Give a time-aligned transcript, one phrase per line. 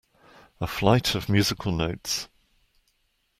[0.59, 2.27] A flight of musical notes.